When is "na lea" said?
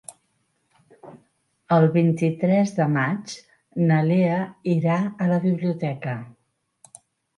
3.91-4.41